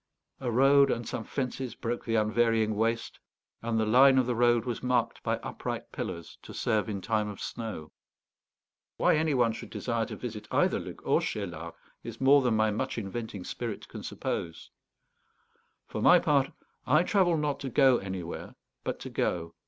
A 0.39 0.49
road 0.49 0.89
and 0.89 1.07
some 1.07 1.23
fences 1.23 1.75
broke 1.75 2.05
the 2.05 2.15
unvarying 2.15 2.73
waste, 2.75 3.19
and 3.61 3.79
the 3.79 3.85
line 3.85 4.17
of 4.17 4.25
the 4.25 4.33
road 4.33 4.65
was 4.65 4.81
marked 4.81 5.21
by 5.21 5.37
upright 5.43 5.91
pillars, 5.91 6.39
to 6.41 6.55
serve 6.55 6.89
in 6.89 7.01
time 7.01 7.27
of 7.29 7.39
snow. 7.39 7.91
Why 8.97 9.15
any 9.15 9.35
one 9.35 9.53
should 9.53 9.69
desire 9.69 10.07
to 10.07 10.15
visit 10.15 10.47
either 10.49 10.79
Luc 10.79 11.05
or 11.05 11.19
Cheylard 11.21 11.75
is 12.03 12.19
more 12.19 12.41
than 12.41 12.55
my 12.55 12.71
much 12.71 12.97
inventing 12.97 13.43
spirit 13.43 13.87
can 13.89 14.01
suppose. 14.01 14.71
For 15.85 16.01
my 16.01 16.17
part, 16.17 16.51
I 16.87 17.03
travel 17.03 17.37
not 17.37 17.59
to 17.59 17.69
go 17.69 17.97
anywhere, 17.99 18.55
but 18.83 18.99
to 19.01 19.09
go. 19.11 19.53